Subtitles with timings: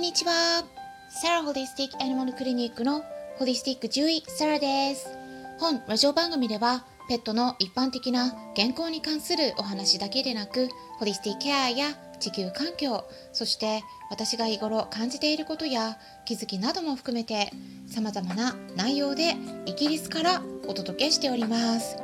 [0.00, 0.64] んにちは。
[1.10, 3.04] サラホリスティックアニマルクリニックの
[3.36, 5.10] ホリスティック獣医サラです。
[5.58, 11.88] 本ラジオ番組ではペットの一般的な健康に関するお話だけでなく、ホリスティックケアや
[12.18, 17.52] 地球環境、そして私が日頃感じていることや気づきなども含めて
[17.86, 21.98] 様々な内容でイギリスからお届けしております。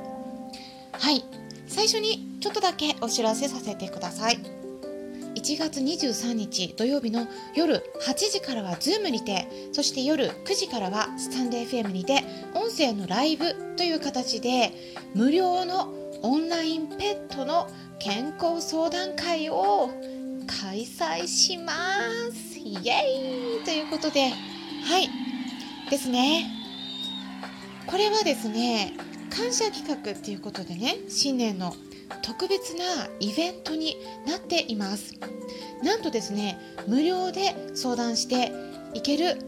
[0.93, 1.25] はい、
[1.67, 4.56] 最初にちょっとだけお知らせさせてください。
[5.37, 14.73] 1月23日土曜日の夜8時からは Zoom にてそして夜9時からはスタンデー FM にて音声のライブという形で
[15.15, 17.69] 無料のオンラインペットの
[17.99, 19.91] 健康相談会を
[20.47, 21.73] 開催しま
[22.33, 22.59] す。
[22.59, 24.31] イエーイということで。
[24.31, 25.09] はい。
[25.91, 26.47] ですね。
[27.87, 28.95] これはですね
[29.31, 31.75] 感謝企画っていうことでね新年の
[32.23, 32.85] 特別な
[33.21, 33.97] イベントに
[34.27, 35.15] なっています
[35.83, 38.53] なんとですね無料で相談して
[38.95, 39.39] いける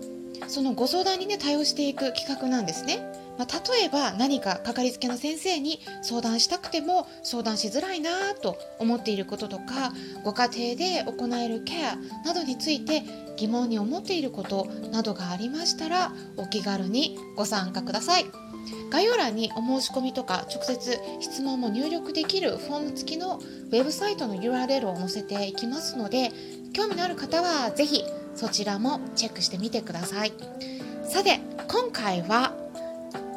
[0.47, 9.92] そのご相談にね対応していく企画なんですねまあ、例えば何かかかりつけの先生に相談したくても相談しづらいなと思っていることとか
[10.25, 13.05] ご家庭で行えるケアなどについて
[13.37, 18.48] 疑問に思っていることなどがありましたらお気軽にご参加ください。
[18.91, 26.30] 概要欄にお申し込みとか直接質問も入力できるフォーム付きのウェブサイトの URL を載せていきますので
[26.72, 30.33] 興味のある方は是非そちらもチェックしてみてください。
[31.05, 32.52] さて今回は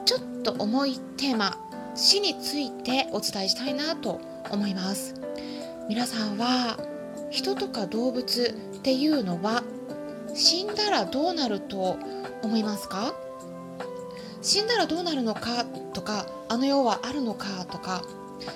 [0.05, 1.57] ちょっと重いテーマ
[1.95, 5.15] 死についてお伝えしたいなと思います。
[5.89, 6.77] 皆さんは
[7.29, 9.63] 人とか動物っていうのは
[10.33, 11.97] 死んだらどうなると
[12.43, 13.13] 思いますか？
[14.42, 18.02] 死んだらどうなるのかとかあの世はあるのかとか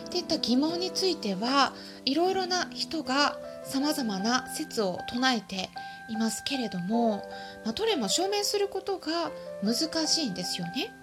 [0.07, 1.73] っていった疑問については
[2.05, 5.69] いろいろな人がさまざまな説を唱えて
[6.09, 7.23] いますけれども、
[7.63, 9.31] まあ、どれも証明することが
[9.63, 10.93] 難しいんですよね。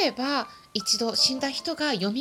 [0.00, 2.12] 例えば一度死んだ人が蘇っ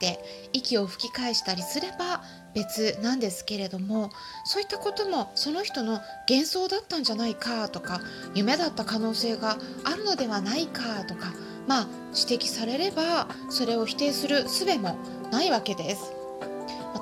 [0.00, 2.22] て息を吹き返したりすれば
[2.54, 4.08] 別なんですけれども
[4.46, 8.00] そういったこともその人の幻想だったんじゃないかとか
[8.34, 11.34] 夢だった可能性があるのではないかとか
[11.66, 11.86] まあ
[12.18, 14.96] 指摘されればそれを否定する術も
[15.30, 16.14] ないわけです。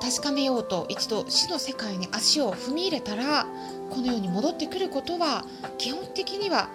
[0.01, 3.47] 確かめようと一度死の世界に足を踏み入れたら
[3.89, 5.45] この世に戻ってくることは
[5.77, 6.69] 基本的には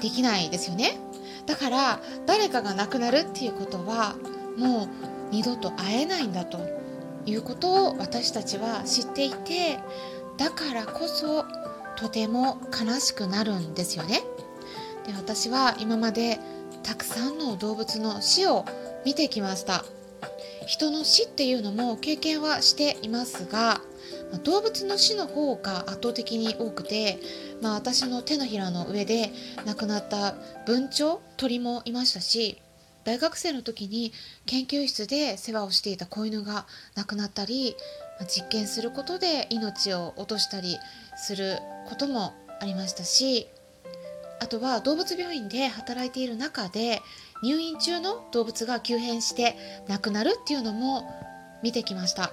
[0.00, 1.03] できないですよね。
[1.46, 4.16] だから誰かが亡くなるっていうことは
[4.56, 4.88] もう
[5.30, 6.58] 二度と会えないんだと
[7.26, 9.78] いうことを私たちは知っていて
[10.36, 11.44] だからこそ
[11.96, 14.22] とても悲しくなるんですよね。
[15.06, 16.40] で私は今まで
[16.82, 18.64] たくさんの動物の死を
[19.04, 19.84] 見てきました。
[20.66, 23.82] 人の死っていうのも経験はしていますが
[24.42, 27.18] 動物の死の方が圧倒的に多くて、
[27.62, 29.30] まあ、私の手のひらの上で
[29.64, 30.34] 亡くなった
[30.66, 32.60] 文鳥鳥もいましたし
[33.04, 34.12] 大学生の時に
[34.46, 37.76] 研究室で世話をしていた子犬が亡くなったり
[38.26, 40.78] 実験することで命を落としたり
[41.16, 43.48] することもありましたし
[44.40, 47.02] あとは動物病院で働いている中で
[47.42, 51.10] 入院中の動物が急変して亡くなるっていうのも
[51.62, 52.32] 見てきました。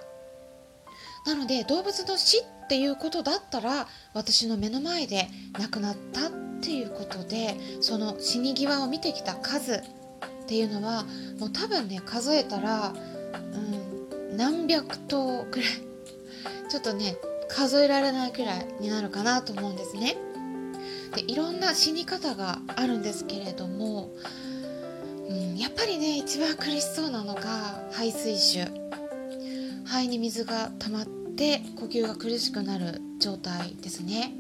[1.26, 5.28] なので動物の死っていうことだったら私の目の前で
[5.60, 9.82] 亡くなったっていうことでその死に際を見てきた数っ
[10.48, 11.04] ていうのは
[11.38, 15.70] もう多分ね数えたら、うん、何百頭くらい
[16.70, 17.18] ちょっとね
[17.50, 20.16] 数えられないくらいになるかなと思うんですね。
[21.14, 24.12] でいろんな死に方があるんですけれども、
[25.28, 28.68] うん、やっぱりね一番苦しそうなのが肺水腫
[29.84, 31.21] 肺に水が溜まって
[31.80, 34.34] 呼吸が苦しくなる状態ですね、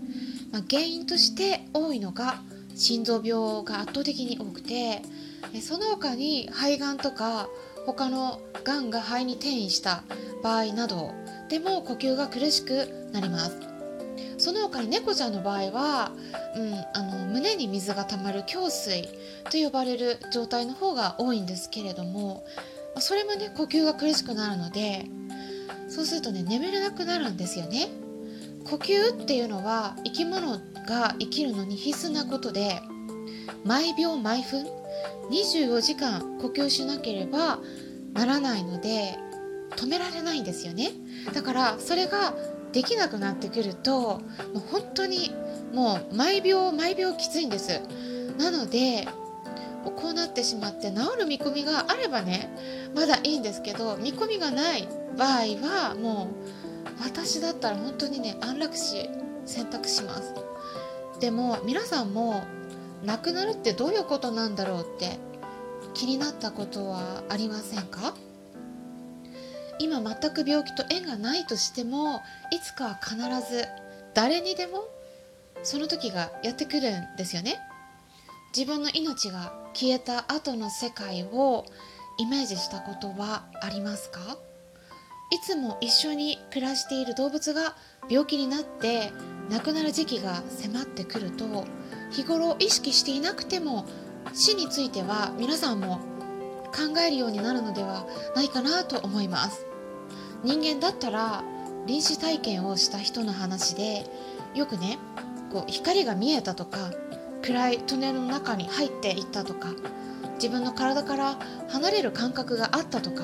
[0.51, 2.41] まあ、原因として多いのが
[2.75, 5.01] 心臓病が圧倒的に多くて
[5.61, 7.49] その他に肺がんとか
[7.85, 10.03] 他のがんが肺に転移した
[10.43, 11.13] 場合など
[11.49, 13.57] でも呼吸が苦しくなります。
[14.37, 16.11] その他に猫ちゃんの場合は、
[16.55, 19.03] うん、あの胸に水が溜まる胸水
[19.51, 22.43] と呼ばれる状態の方が多いんですけれども
[22.97, 25.05] それもね呼吸が苦しくなるので
[25.91, 27.89] そうするとね眠れなくなるんですよね。
[28.63, 32.81] 呼吸っていうのは生き物が生きるのに必須なことで
[33.65, 34.65] 毎秒毎分
[35.29, 37.59] 24時間呼吸しなければ
[38.13, 39.17] ならないので
[39.71, 40.91] 止められないんですよね。
[41.33, 42.33] だからそれが
[42.71, 44.21] できなくなってくるとも
[44.55, 45.31] う本当に
[45.73, 47.81] もう毎秒毎秒きついんです。
[48.37, 49.09] なので
[49.83, 52.49] こうなってしまって治る見込みがあればね
[52.95, 54.87] まだいいんですけど見込みがない
[55.17, 55.29] 場合
[55.67, 59.09] はもう私だったら本当にね安楽死
[59.45, 60.33] 選択します。
[61.19, 62.43] でも皆さんも
[63.03, 65.19] 亡くなるってどういうことなんだろうって
[65.93, 68.13] 気になったことはありませんか？
[69.79, 72.21] 今全く病気と縁がないとしても
[72.51, 73.15] いつかは必
[73.51, 73.65] ず
[74.13, 74.87] 誰にでも
[75.63, 77.59] その時がやってくるんですよね。
[78.55, 81.65] 自分の命が消えた後の世界を
[82.17, 84.37] イメージしたことはありますか？
[85.31, 87.75] いつも一緒に暮らしている動物が
[88.09, 89.13] 病気になって
[89.49, 91.65] 亡くなる時期が迫ってくると
[92.11, 93.85] 日頃意識していなくても
[94.33, 95.99] 死については皆さんも
[96.73, 98.05] 考えるようになるのでは
[98.35, 99.65] ないかなと思います。
[100.43, 101.43] 人間だったら
[101.85, 104.05] 臨死体験をした人の話で
[104.53, 104.97] よくね
[105.51, 106.91] こう光が見えたとか
[107.41, 109.69] 暗いトンネルの中に入っていったとか
[110.35, 111.37] 自分の体から
[111.69, 113.23] 離れる感覚があったとか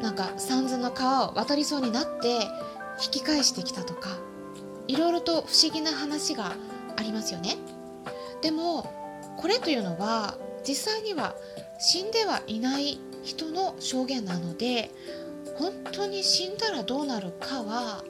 [0.00, 2.40] なんか三途の川を渡りそうになって
[3.04, 4.10] 引き返してきたとか
[4.88, 6.52] いろいろと不思議な話が
[6.96, 7.56] ありますよね
[8.42, 8.92] でも
[9.36, 11.34] これというのは実際には
[11.78, 14.90] 死んではいない人の証言なので
[15.58, 18.04] 本当に死んだらどうなるかは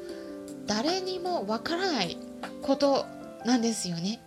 [0.66, 2.18] 誰にもわからない
[2.62, 3.06] こと
[3.44, 4.20] なんですよね。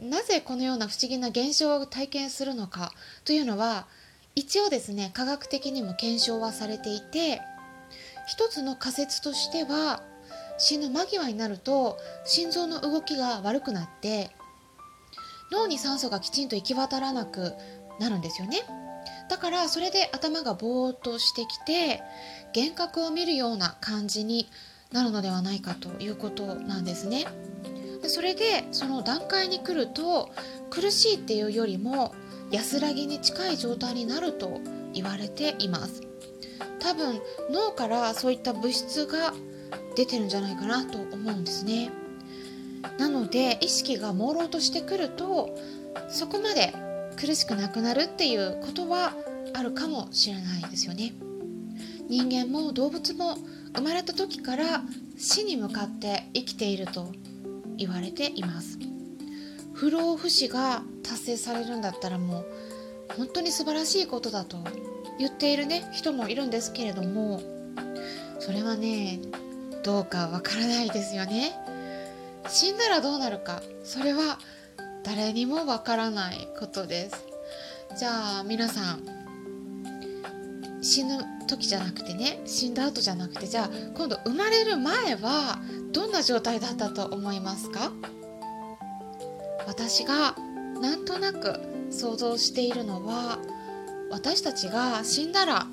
[0.00, 2.90] なぜこのような不思議な現象を体験するのか
[3.24, 3.86] というのは
[4.34, 7.40] 一応ですね科学的にも検証はされていて
[8.26, 10.02] 一つの仮説としては
[10.58, 14.30] 死ぬ間際になると心臓の動きが悪くなって
[15.50, 17.54] 脳に酸素がきちんと行き渡らなく
[17.98, 18.58] なるんですよね。
[19.28, 22.02] だからそれで頭がぼーっとしてきて
[22.54, 24.48] 幻覚を見るような感じに
[24.92, 27.26] なるのではないかということなんですね。
[28.02, 30.30] でそれでその段階に来ると
[30.70, 32.14] 苦しいっていうよりも
[32.50, 34.60] 安らぎに近い状態になると
[34.92, 36.02] 言われています。
[36.80, 37.20] 多分
[37.50, 39.32] 脳からそういった物質が
[39.96, 41.90] 出てるんじゃないかなと思うんですね。
[42.98, 45.56] なので意識が朦朧としてくると
[46.08, 46.72] そこまで
[47.16, 49.14] 苦しくなくなるっていうことは
[49.52, 51.12] あるかもしれないですよね。
[52.08, 53.36] 人間も動物も
[53.76, 54.82] 生まれた時から
[55.16, 57.12] 死に向かって生きていると
[57.76, 58.79] 言われています。
[59.80, 62.46] 不老不死が達成されるんだったらもう
[63.16, 64.58] 本当に素晴らしいことだと
[65.18, 67.40] 言っているね人もいるんですけれども
[68.40, 69.20] それはね
[69.82, 71.52] どうかわからないですよね。
[72.46, 74.38] 死んだらどうなるかそれは
[75.02, 77.24] 誰にもわからないことです。
[77.98, 79.04] じゃあ皆さん
[80.82, 85.58] 死ぬ時じゃなくてね死んだ後じゃなくてじゃあ今度生まれる前は
[85.92, 87.92] どんな状態だったと思いますか？
[89.70, 90.34] 私が
[90.80, 93.38] なんとなく想像しているのは
[94.10, 95.68] 私たちが死んだら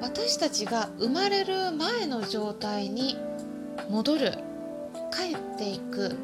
[0.00, 3.16] 私たちが生まれる前の状態に
[3.88, 4.32] 戻る
[5.12, 6.16] 帰っていく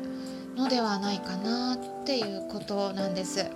[0.56, 3.46] のではないかなっていうことなんです。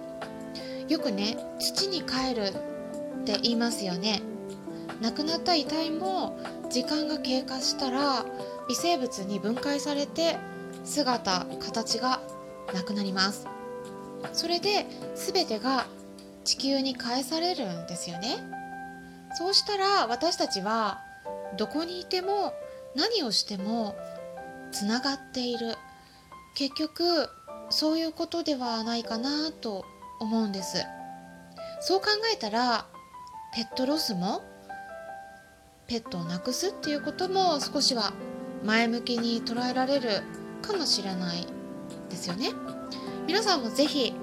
[0.87, 2.43] よくね土に帰る
[3.23, 4.23] って言いますよね。
[5.03, 6.39] 亡くなった遺体も
[6.71, 8.25] 時間が経過したら
[8.69, 10.37] 微生物に分解されて
[10.85, 12.21] 姿形が
[12.73, 13.47] なくなります。
[14.33, 15.87] それで全てが
[16.45, 18.39] 地球に返されるんですよね。
[19.37, 21.01] そうしたら私たちは
[21.57, 22.55] どこにいても
[22.95, 23.95] 何をしても
[24.73, 25.77] つながっている。
[26.55, 27.29] 結局
[27.71, 29.85] そういうことではないかなと
[30.21, 30.85] 思うんです。
[31.81, 32.87] そう考えたら
[33.55, 34.43] ペットロスも
[35.87, 38.13] ペットをなくすっていうことも少しは
[38.65, 40.23] 前向きに捉えられる
[40.61, 41.58] かもしれない。
[42.09, 42.51] ですよね。
[43.27, 44.15] 皆さんも是非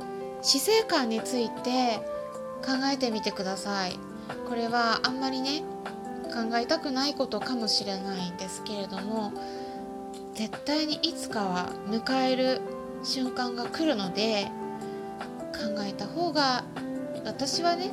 [0.42, 1.98] 死生観について
[2.66, 4.00] 考えてみてください。
[4.50, 5.64] これはあんまりね
[6.26, 9.32] 考えたくないことかもしれないんですけれども
[10.34, 12.62] 絶対にいつかは迎える
[13.04, 14.48] 瞬間が来るので
[15.54, 16.64] 考えた方が
[17.24, 17.92] 私はね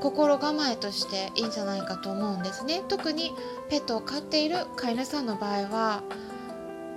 [0.00, 2.82] 心構えとしていいんじゃないかと思うんですね。
[2.88, 3.32] 特に
[3.68, 6.02] ペットを飼っている飼い主さんの場合は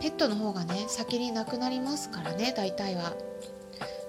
[0.04, 3.14] ペットの方がね先に亡くなりますからね大体は。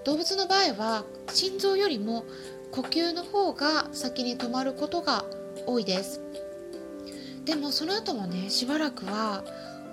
[0.04, 2.24] 動物の場合は心臓よりも
[2.72, 5.24] 呼吸の方が先に止まることが
[5.68, 6.20] 多いです。
[7.44, 9.44] でもその後もねしばらくは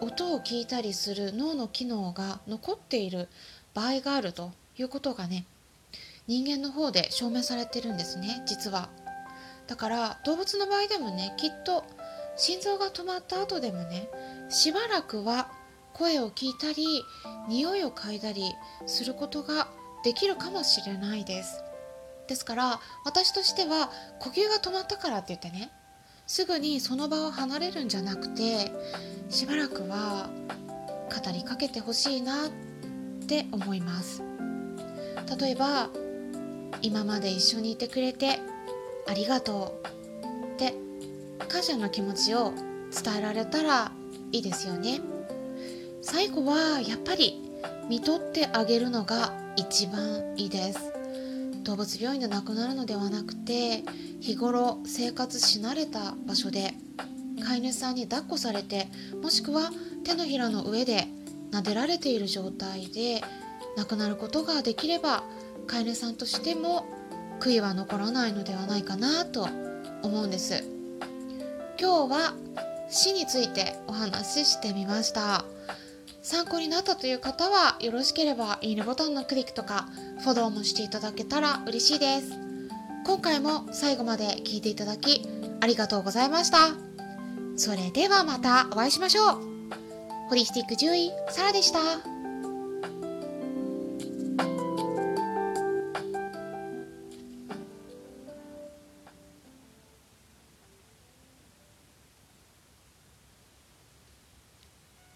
[0.02, 3.28] 音を聞いたりする脳の機能が残っている
[3.76, 5.46] 場合があるということがね
[6.26, 8.90] 人間の方で証明されてるんですね実は。
[9.68, 11.86] だから動物の場合でもねきっと
[12.38, 14.10] 心臓が止まった後でもね
[14.50, 15.61] しばらくは
[15.94, 17.04] 声を聞いたり
[17.48, 18.54] 匂いを嗅いだり
[18.86, 19.68] することが
[20.04, 21.64] できるかもしれないです。
[22.28, 25.72] ですから私としては呼吸が止まったからって言ってね
[26.28, 28.72] すぐにその場を離れるんじゃなくて
[29.30, 30.30] しばらくは
[31.10, 32.72] 語りかけてほしいなって
[33.32, 34.22] って思います。
[35.40, 35.90] 例えば
[36.82, 38.40] 今まで一緒にいてくれて
[39.08, 40.74] ありがとうって
[41.48, 42.52] 感謝の気持ちを
[42.92, 43.94] 伝えられたら
[44.34, 45.00] いいですよね。
[46.02, 47.42] 最後はやっぱり
[47.88, 50.80] 見とってあげるのが一番いいです。
[51.64, 53.84] 動物病院で亡くなるのではなくて
[54.20, 56.74] 日頃生活し慣れた場所で
[57.46, 58.88] 飼い主さんに抱っこされて
[59.22, 59.70] もしくは
[60.04, 61.08] 手のひらの上で
[61.52, 63.22] 撫でられている状態で
[63.78, 65.24] 亡くなることができれば
[65.68, 66.86] 飼い主さんとしても
[67.40, 69.48] 悔いは残らないのではないかなと
[70.02, 70.64] 思うんです。
[71.80, 72.34] 今日は
[72.90, 75.46] 死についてお話ししてみました。
[76.22, 79.88] 参考になったという方はよろしければいいねボタンのクリックとか
[80.20, 82.32] フォローもしていただけたら嬉しいです。
[83.06, 85.28] 今回も最後まで聞いていただき
[85.60, 86.58] ありがとうございました。
[87.58, 89.42] それではまたお会いしましょう。
[90.30, 92.11] ホリスティック獣医サラでした。